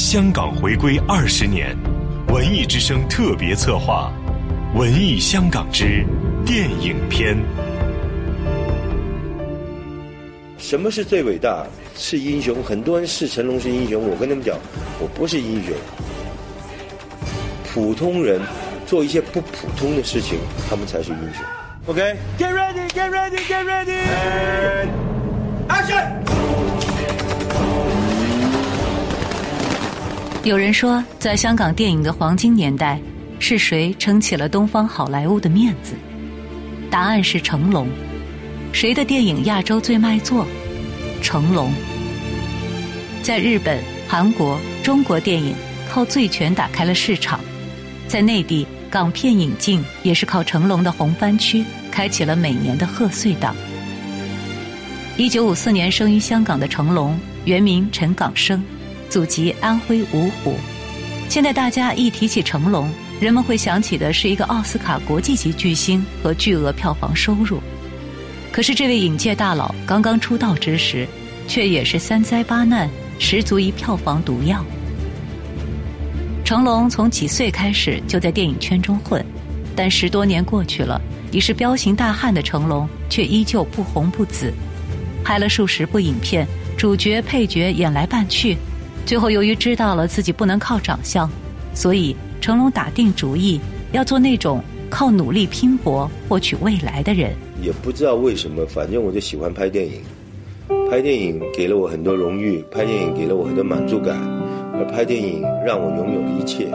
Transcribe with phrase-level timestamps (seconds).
[0.00, 1.76] 香港回归二十年，
[2.28, 4.10] 文艺之声特别策划
[4.78, 6.02] 《文艺香港之
[6.44, 7.36] 电影篇》。
[10.56, 11.66] 什么是最伟大？
[11.96, 12.62] 是英雄。
[12.64, 14.56] 很多人视成龙是英雄，我跟他们讲，
[15.00, 15.74] 我不是英雄。
[17.70, 18.40] 普通人
[18.86, 20.38] 做一些不普通的事情，
[20.68, 21.44] 他们才是英雄。
[21.86, 24.49] OK，Get ready，Get ready，Get ready，Action！
[30.42, 32.98] 有人说，在香港电影的黄金年代，
[33.38, 35.92] 是谁撑起了东方好莱坞的面子？
[36.90, 37.86] 答案是成龙。
[38.72, 40.46] 谁的电影亚洲最卖座？
[41.20, 41.70] 成龙。
[43.22, 45.54] 在日本、韩国、中国电影
[45.86, 47.38] 靠醉拳打开了市场，
[48.08, 53.54] 在内地港片引进也是靠成龙的红番区开启了每年的贺岁档。
[55.18, 58.64] 一九五四年生于香港的成龙，原名陈港生，
[59.10, 60.54] 祖籍安徽芜湖。
[61.28, 62.88] 现在大家一提起成龙，
[63.20, 67.60] 人们会想起的是一个奥斯卡国际级巨星和巨额票房收入。
[68.52, 71.06] 可是这位影界大佬刚刚出道之时，
[71.48, 72.88] 却也是三灾八难，
[73.18, 74.64] 十足一票房毒药。
[76.44, 79.24] 成龙从几岁开始就在电影圈中混，
[79.76, 81.00] 但十多年过去了，
[81.32, 84.52] 已是彪形大汉的成龙却依旧不红不紫，
[85.24, 86.44] 拍了数十部影片，
[86.76, 88.56] 主角配角演来扮去，
[89.06, 91.28] 最后由于知道了自己不能靠长相，
[91.74, 93.60] 所以成龙打定主意
[93.92, 97.34] 要做那种靠努力拼搏获取未来的人。
[97.60, 100.02] 也不知道为什么，反正我就喜欢拍电影。
[100.90, 104.16] 拍电影给了我很多荣誉，拍电影给了我很多满足感，
[104.74, 106.66] 而拍电影让我拥有了一切。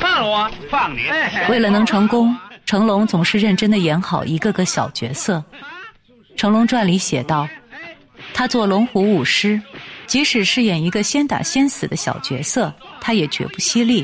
[0.00, 1.00] 放了我，放你！
[1.48, 5.42] 为了能成功，成龙总是认真的演好一个个小角色。
[6.36, 7.48] 《成龙传》里写道
[8.34, 9.60] ：“他做龙虎舞狮，
[10.16, 14.02] 即使饰演一个先打先死的小角色，他也绝不犀利。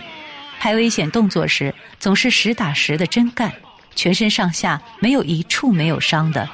[0.61, 3.51] 拍危险动作时，总是实打实的真干。”
[3.97, 6.47] 全身上下没有一处没有伤的，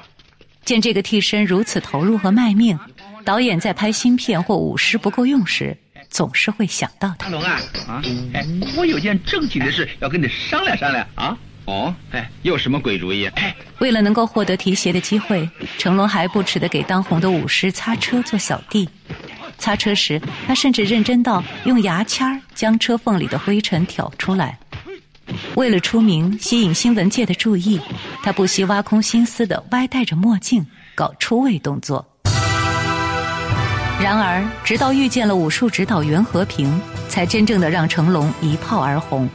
[0.65, 2.79] 见这个替身如此投入和卖命，
[3.25, 5.77] 导演在拍新片或舞狮不够用时，
[6.09, 7.29] 总是会想到他。
[7.29, 8.01] 龙啊啊！
[8.35, 11.37] 哎，我有件正经的事要跟你商量商量啊！
[11.65, 13.27] 哦，哎，又什么鬼主意？
[13.27, 18.89] 哎，为了能够获得提携的机会，成龙还不耻的给当红的舞狮擦车做小弟。
[19.59, 24.59] 擦车时，他甚至认真到用牙签将车缝里的灰尘挑出来。
[25.57, 27.79] 为了出名，吸引新闻界的注意，
[28.23, 30.65] 他不惜挖空心思的歪戴着墨镜，
[30.95, 32.07] 搞出位动作。
[34.01, 39.29] 然而，直到遇见了武术指导袁和平，才真正的让成龙一炮而红。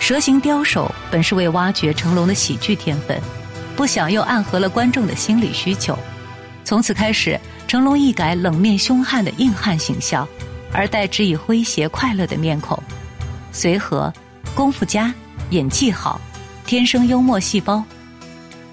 [0.00, 3.18] 蛇形刁手本是为挖掘成龙的喜剧天分，
[3.76, 5.96] 不想又暗合了观众的心理需求。
[6.64, 7.38] 从此开始，
[7.70, 10.26] 成龙一改冷面凶悍的硬汉形象，
[10.72, 12.76] 而代之以诙谐快乐的面孔，
[13.52, 14.12] 随和。
[14.56, 15.14] 功夫佳，
[15.50, 16.20] 演技好，
[16.66, 17.80] 天生幽默细胞。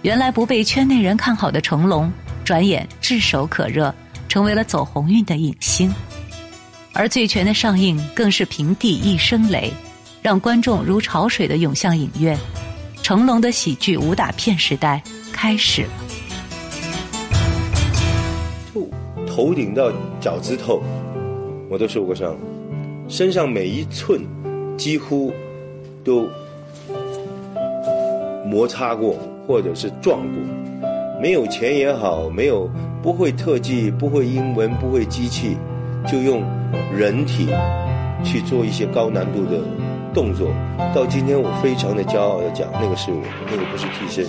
[0.02, 2.12] 原来不被圈内人看好的成龙，
[2.44, 3.94] 转眼炙手可热，
[4.28, 5.94] 成为了走红运的影星。
[6.92, 9.72] 而《醉拳》的上映更是平地一声雷，
[10.24, 12.36] 让观众如潮水的涌向影院。
[13.04, 15.00] 成龙的喜剧武打片时代
[15.32, 16.07] 开始了。
[19.38, 20.82] 头顶到脚趾头，
[21.70, 22.36] 我都受过伤，
[23.08, 24.20] 身上每一寸
[24.76, 25.32] 几乎。
[26.04, 26.26] 都
[28.46, 29.16] 摩擦过，
[29.46, 30.42] 或者是撞过，
[31.22, 32.68] 没有钱也好，没有
[33.04, 35.58] 不会特技，不会英文，不会机器，
[36.08, 36.42] 就用
[36.98, 37.50] 人体
[38.24, 39.60] 去做一些高难度的
[40.14, 40.48] 动作。
[40.96, 43.22] 到今天，我非常的骄傲的讲，那个是我，
[43.52, 44.26] 那个不是替身。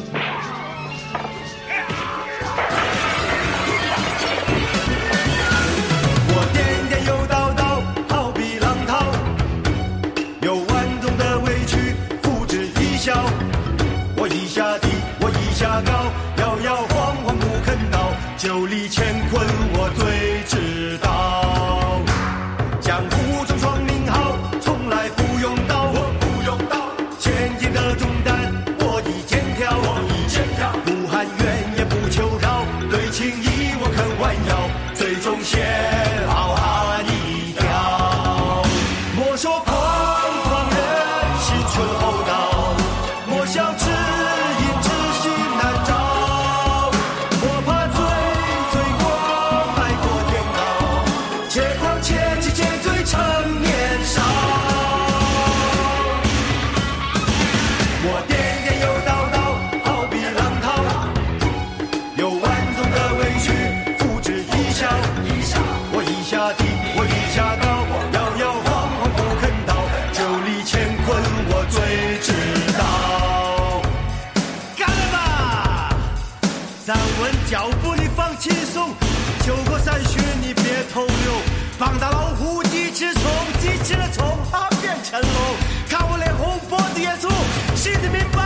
[15.48, 15.92] 地下高
[16.36, 20.27] 摇摇晃晃不肯倒，酒里乾坤我最。
[78.38, 78.94] 轻松
[79.44, 80.62] 酒过三巡你别
[80.92, 81.42] 偷溜
[81.76, 83.22] 放大老虎鸡吃虫
[83.60, 85.28] 鸡吃了虫它变成龙。
[85.88, 87.28] 看我脸红脖子也粗
[87.74, 88.37] 心里明白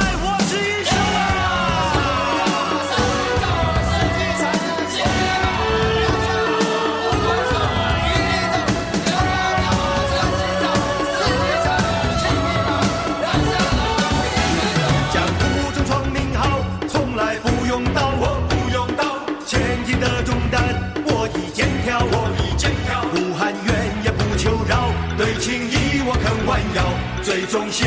[27.23, 27.87] 最终写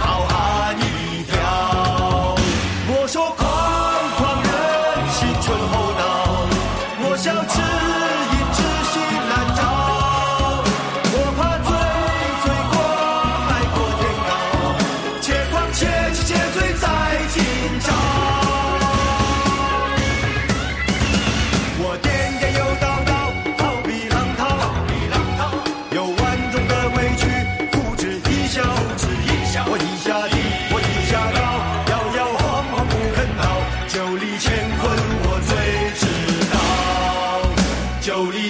[0.00, 0.25] 好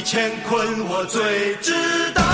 [0.09, 1.73] 乾坤我最知
[2.15, 2.26] 道。